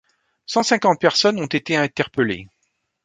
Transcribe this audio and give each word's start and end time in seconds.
Cent-cinquante 0.47 0.99
personnes 0.99 1.39
ont 1.39 1.45
été 1.45 1.75
interpelées. 1.77 2.47